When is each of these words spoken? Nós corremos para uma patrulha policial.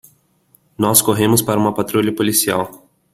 Nós 0.79 0.99
corremos 0.99 1.43
para 1.43 1.59
uma 1.59 1.75
patrulha 1.75 2.11
policial. 2.11 2.89